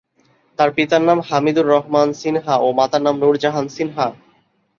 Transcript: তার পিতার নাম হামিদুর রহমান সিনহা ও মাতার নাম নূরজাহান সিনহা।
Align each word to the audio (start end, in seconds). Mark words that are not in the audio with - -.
তার 0.59 0.69
পিতার 0.75 1.01
নাম 1.01 1.19
হামিদুর 1.27 1.67
রহমান 1.67 2.09
সিনহা 2.19 2.55
ও 2.57 2.67
মাতার 2.79 3.01
নাম 3.01 3.15
নূরজাহান 3.21 3.65
সিনহা। 3.75 4.07